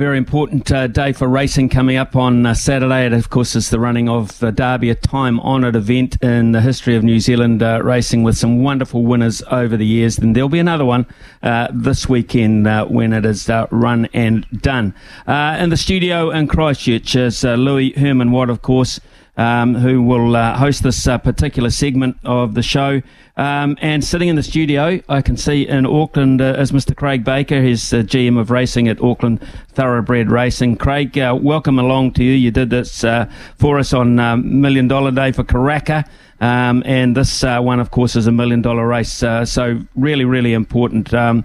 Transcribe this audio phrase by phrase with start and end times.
[0.00, 3.04] Very important uh, day for racing coming up on uh, Saturday.
[3.04, 6.62] It, of course, is the running of the Derby, a time honoured event in the
[6.62, 10.16] history of New Zealand uh, racing with some wonderful winners over the years.
[10.16, 11.04] And there'll be another one
[11.42, 14.94] uh, this weekend uh, when it is uh, run and done.
[15.28, 19.00] in the studio in Christchurch is Louis Herman Watt, of course
[19.40, 23.00] um, who will uh, host this uh, particular segment of the show.
[23.38, 26.94] Um, and sitting in the studio, I can see in Auckland uh, is Mr.
[26.94, 29.40] Craig Baker, He's GM of racing at Auckland
[29.70, 30.76] Thoroughbred Racing.
[30.76, 32.32] Craig, uh, welcome along to you.
[32.32, 36.06] You did this uh, for us on um, Million Dollar Day for Karaka.
[36.42, 39.22] Um, and this uh, one, of course, is a million dollar race.
[39.22, 41.14] Uh, so really, really important.
[41.14, 41.44] Um,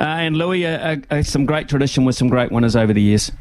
[0.00, 0.64] uh, and Louis,
[1.22, 3.32] some great tradition with some great winners over the years.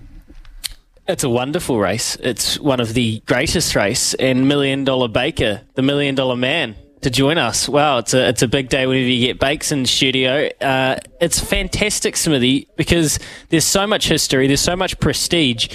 [1.08, 2.16] It's a wonderful race.
[2.18, 7.10] It's one of the greatest race, and Million Dollar Baker, the Million Dollar Man, to
[7.10, 7.68] join us.
[7.68, 10.48] Wow, it's a it's a big day whenever you get Bakes in the studio.
[10.62, 15.70] Uh, it's fantastic, Smithy, because there's so much history, there's so much prestige,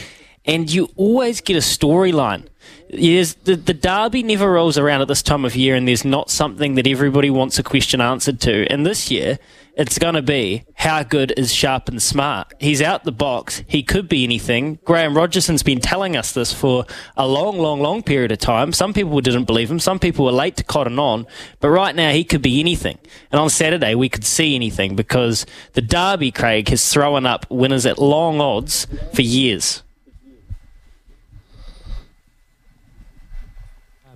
[0.44, 2.47] and you always get a storyline.
[2.89, 6.31] Yes, the, the derby never rolls around at this time of year, and there's not
[6.31, 8.70] something that everybody wants a question answered to.
[8.70, 9.39] And this year,
[9.77, 12.55] it's going to be how good is Sharp and Smart?
[12.59, 13.62] He's out the box.
[13.67, 14.78] He could be anything.
[14.84, 18.72] Graham Rogerson's been telling us this for a long, long, long period of time.
[18.72, 19.78] Some people didn't believe him.
[19.78, 21.27] Some people were late to cotton on.
[21.61, 22.98] But right now, he could be anything.
[23.31, 25.44] And on Saturday, we could see anything because
[25.75, 29.83] the Derby, Craig, has thrown up winners at long odds for years.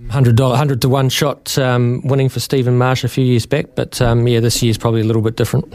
[0.09, 3.67] Hundred dollar, hundred to one shot um, winning for Stephen Marsh a few years back,
[3.75, 5.73] but um, yeah, this year's probably a little bit different.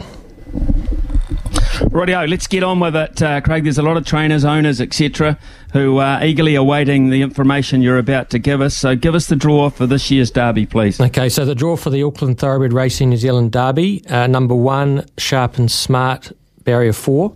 [1.96, 3.64] Rightio, let's get on with it, uh, Craig.
[3.64, 5.38] There's a lot of trainers, owners, etc.,
[5.72, 8.76] who are eagerly awaiting the information you're about to give us.
[8.76, 11.00] So, give us the draw for this year's Derby, please.
[11.00, 15.06] Okay, so the draw for the Auckland Thoroughbred Racing New Zealand Derby: uh, number one,
[15.18, 16.32] Sharp and Smart,
[16.64, 17.34] barrier four;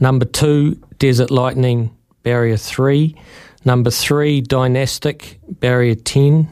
[0.00, 3.16] number two, Desert Lightning, barrier three;
[3.64, 6.48] Number three, Dynastic, barrier 10.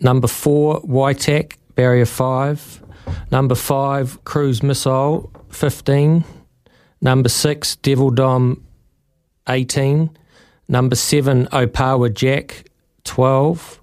[0.00, 2.82] Number four, YTAC, barrier 5.
[3.30, 6.24] Number five, Cruise Missile, 15.
[7.00, 8.64] Number six, Devil Dom,
[9.48, 10.10] 18.
[10.68, 12.64] Number seven, Opawa Jack,
[13.04, 13.80] 12.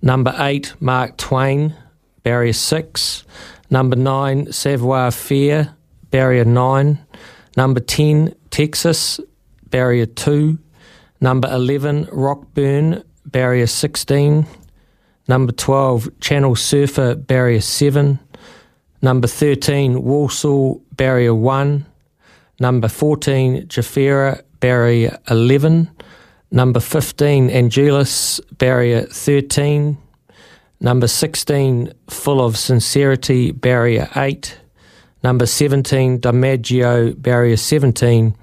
[0.00, 1.74] Number eight, Mark Twain,
[2.22, 3.24] barrier 6.
[3.70, 5.76] Number nine, Savoir Faire,
[6.10, 6.98] barrier 9.
[7.56, 9.20] Number 10, Texas,
[9.70, 10.58] barrier 2.
[11.22, 14.44] Number 11, Rockburn, barrier 16.
[15.28, 18.18] Number 12, Channel Surfer, barrier 7.
[19.02, 21.86] Number 13, Walsall, barrier 1.
[22.58, 25.88] Number 14, Jafera, barrier 11.
[26.50, 29.96] Number 15, Angelus, barrier 13.
[30.80, 34.58] Number 16, Full of Sincerity, barrier 8.
[35.22, 38.36] Number 17, DiMaggio, barrier 17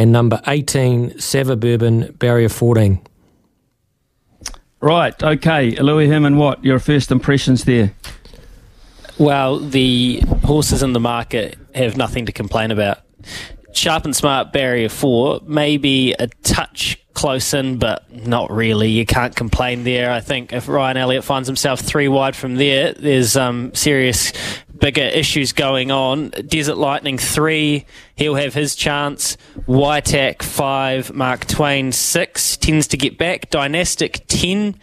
[0.00, 3.06] and number 18, Savaburban, barrier 14.
[4.80, 5.72] Right, okay.
[5.72, 6.64] Louis Herman, what?
[6.64, 7.92] Your first impressions there?
[9.18, 13.00] Well, the horses in the market have nothing to complain about.
[13.74, 18.88] Sharp and Smart Barrier 4, maybe a touch close in, but not really.
[18.88, 20.10] You can't complain there.
[20.10, 24.32] I think if Ryan Elliot finds himself three wide from there, there's um, serious
[24.78, 26.30] bigger issues going on.
[26.30, 27.84] Desert Lightning 3,
[28.16, 29.36] he'll have his chance.
[29.68, 33.50] YTAC 5, Mark Twain 6, tends to get back.
[33.50, 34.76] Dynastic 10,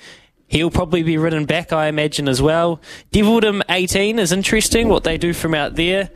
[0.48, 2.80] he'll probably be ridden back, I imagine, as well.
[3.12, 6.12] Devildom 18 is interesting, what they do from out there.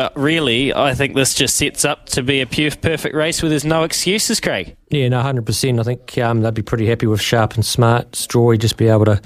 [0.00, 3.50] But really, I think this just sets up to be a pure perfect race where
[3.50, 4.74] there's no excuses, Craig.
[4.88, 5.78] Yeah, no, 100%.
[5.78, 8.12] I think um, they'd be pretty happy with Sharp and Smart.
[8.12, 9.20] Strawy just be able to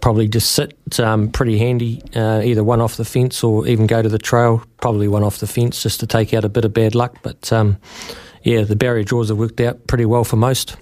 [0.00, 4.00] probably just sit um, pretty handy, uh, either one off the fence or even go
[4.00, 4.64] to the trail.
[4.78, 7.18] Probably one off the fence just to take out a bit of bad luck.
[7.22, 7.76] But um,
[8.42, 10.78] yeah, the barrier draws have worked out pretty well for most.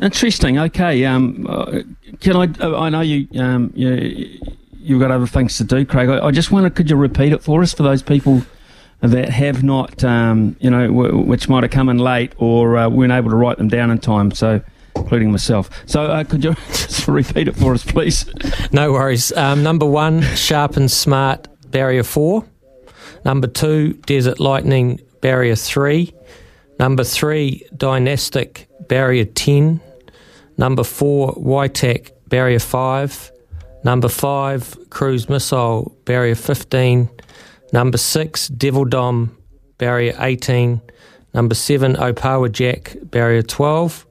[0.00, 0.56] Interesting.
[0.56, 1.04] Okay.
[1.04, 1.80] Um, uh,
[2.20, 2.64] can I?
[2.64, 3.26] Uh, I know you.
[3.40, 4.38] Um, you
[4.84, 6.08] you've got other things to do, Craig.
[6.08, 8.42] I, I just wonder, could you repeat it for us for those people
[9.00, 12.88] that have not, um, you know, w- which might have come in late or uh,
[12.88, 14.30] weren't able to write them down in time.
[14.30, 14.60] So,
[14.96, 15.68] including myself.
[15.86, 18.26] So, uh, could you just repeat it for us, please?
[18.72, 19.32] No worries.
[19.32, 22.46] Um, number one, sharp and smart barrier four.
[23.24, 26.12] Number two, desert lightning barrier 3.
[26.78, 29.80] Number 3, Dynastic, barrier 10.
[30.58, 33.32] Number 4, YTAC, barrier 5.
[33.84, 37.10] Number 5, Cruise Missile, barrier 15.
[37.72, 39.36] Number 6, Devil Dom,
[39.76, 40.80] barrier 18.
[41.34, 44.06] Number 7, Opawa Jack, barrier 12.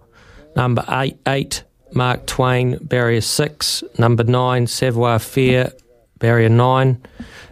[0.56, 3.84] Number eight, 8 Mark Twain, barrier 6.
[3.98, 5.72] Number 9, Savoir Faire,
[6.20, 7.02] barrier 9.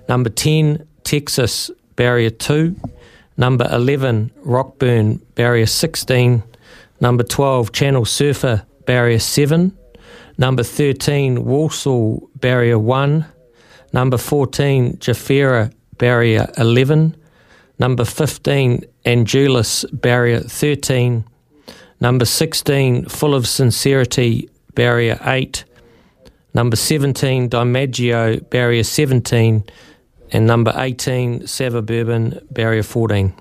[0.07, 2.75] Number 10, Texas, barrier 2.
[3.37, 6.43] Number 11, Rockburn, barrier 16.
[6.99, 9.75] Number 12, Channel Surfer, barrier 7.
[10.41, 13.23] Number 13, Walsall, barrier 1.
[13.93, 17.15] Number 14, Jafera, barrier 11.
[17.77, 21.25] Number 15, Angelus, barrier 13.
[21.99, 25.63] Number 16, Full of Sincerity, barrier 8.
[26.55, 29.63] Number 17, Dimaggio, barrier 17.
[30.31, 33.31] And number 18, Sava Bourbon, barrier 14.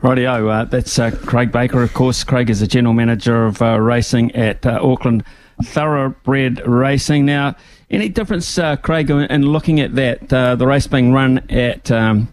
[0.00, 2.24] Rightio, uh, that's uh, Craig Baker, of course.
[2.24, 5.22] Craig is the general manager of uh, racing at uh, Auckland
[5.64, 7.26] Thoroughbred Racing.
[7.26, 7.56] Now,
[7.90, 12.28] any difference, uh, Craig, in looking at that, uh, the race being run at um,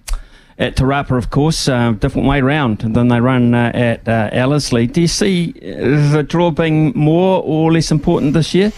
[0.60, 4.30] at Te Rapa, of course, uh, different way round than they run uh, at uh,
[4.32, 4.88] Ellerslie.
[4.88, 8.72] Do you see the draw being more or less important this year?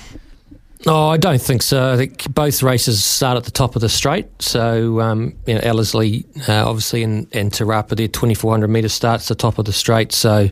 [0.86, 1.92] No, I don't think so.
[1.92, 4.28] I think both races start at the top of the straight.
[4.42, 9.28] So, um, you know, Ellerslie, uh, obviously, and, and Te Rapa, their 2400 metre starts
[9.28, 10.14] the top of the straight.
[10.14, 10.50] So,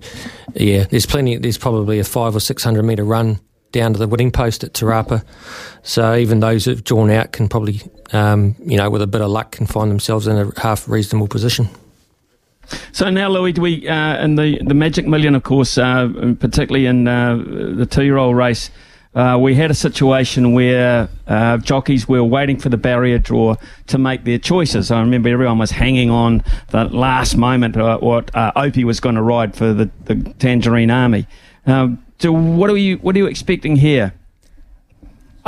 [0.54, 3.40] yeah, there's plenty, there's probably a five or 600 metre run
[3.72, 5.24] down to the winning post at Te Rapa.
[5.84, 7.82] So even those who've drawn out can probably,
[8.14, 11.28] um, you know, with a bit of luck, can find themselves in a half reasonable
[11.28, 11.70] position.
[12.92, 16.86] So now, Louis, do we uh, in the the Magic Million, of course, uh, particularly
[16.86, 18.70] in uh, the two-year-old race,
[19.16, 23.56] uh, we had a situation where uh, jockeys were waiting for the barrier draw
[23.88, 24.92] to make their choices.
[24.92, 29.22] I remember everyone was hanging on the last moment uh, what Opie was going to
[29.22, 31.26] ride for the, the Tangerine Army.
[31.66, 34.14] Um, so what are you what are you expecting here?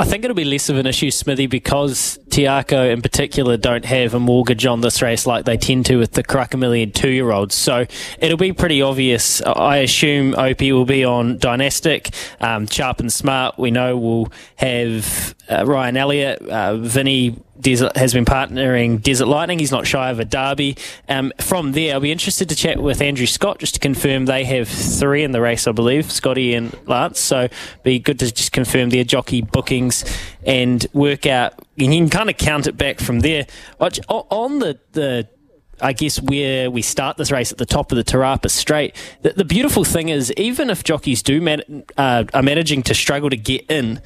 [0.00, 3.84] I think it'll be less of an issue, Smithy, because Te Akau in particular don't
[3.84, 7.10] have a mortgage on this race like they tend to with the Karaka Million two
[7.10, 7.54] year olds.
[7.54, 7.84] So
[8.18, 9.42] it'll be pretty obvious.
[9.42, 12.14] I assume Opie will be on Dynastic.
[12.40, 18.12] Um, Sharp and Smart, we know, we'll have uh, Ryan Elliot, uh, Vinny Desert has
[18.12, 19.58] been partnering Desert Lightning.
[19.58, 20.76] He's not shy of a derby.
[21.08, 24.44] Um, from there, I'll be interested to chat with Andrew Scott just to confirm they
[24.44, 27.20] have three in the race, I believe, Scotty and Lance.
[27.20, 27.48] So
[27.82, 30.04] be good to just confirm their jockey bookings
[30.44, 31.54] and work out.
[31.78, 33.46] And you can kind of count it back from there.
[33.78, 35.28] On the the
[35.82, 38.94] I guess where we start this race at the top of the Te Rapa Straight.
[39.22, 43.30] The, the beautiful thing is, even if jockeys do man, uh, are managing to struggle
[43.30, 44.00] to get in,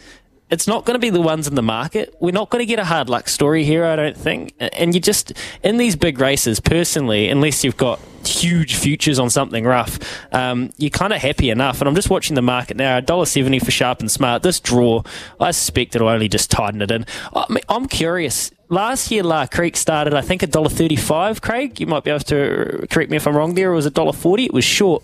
[0.55, 2.15] it's not going to be the ones in the market.
[2.21, 4.55] We're not going to get a hard luck story here, I don't think.
[4.61, 5.33] And you just,
[5.65, 9.99] in these big races, personally, unless you've got huge futures on something rough,
[10.33, 11.81] um, you're kind of happy enough.
[11.81, 14.45] And I'm just watching the market now, $1.70 for Sharp and Smart.
[14.45, 15.03] This draw,
[15.41, 17.05] I suspect it'll only just tighten it in.
[17.35, 18.53] I mean, I'm curious.
[18.69, 21.81] Last year, La Creek started, I think, $1.35, Craig.
[21.81, 23.73] You might be able to correct me if I'm wrong there.
[23.73, 24.47] It was $1.40.
[24.47, 25.03] It was short.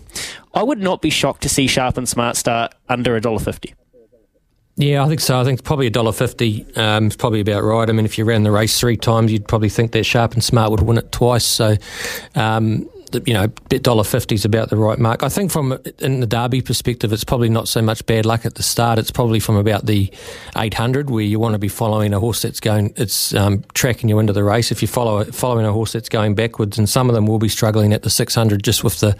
[0.53, 3.73] I would not be shocked to see Sharp and Smart start under $1.50.
[4.77, 5.39] Yeah, I think so.
[5.39, 7.87] I think probably a dollar fifty um, is probably about right.
[7.89, 10.43] I mean, if you ran the race three times, you'd probably think that Sharp and
[10.43, 11.45] Smart would win it twice.
[11.45, 11.75] So,
[12.35, 12.89] um,
[13.27, 13.47] you know,
[13.79, 15.23] dollar fifty is about the right mark.
[15.23, 18.55] I think from in the Derby perspective, it's probably not so much bad luck at
[18.55, 18.99] the start.
[18.99, 20.11] It's probably from about the
[20.57, 24.09] eight hundred where you want to be following a horse that's going, it's um, tracking
[24.09, 24.71] you into the race.
[24.71, 27.49] If you follow following a horse that's going backwards, and some of them will be
[27.49, 29.15] struggling at the six hundred just with the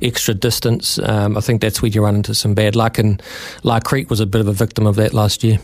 [0.00, 0.98] extra distance.
[0.98, 3.22] Um, I think that's where you run into some bad luck, and
[3.62, 5.58] La Creek was a bit of a victim of that last year.